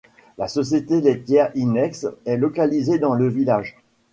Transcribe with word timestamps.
La 0.39 0.47
société 0.47 0.99
laitière 0.99 1.51
Inex 1.53 2.07
est 2.25 2.35
localisée 2.35 2.97
dans 2.97 3.13
le 3.13 3.27
village. 3.29 3.77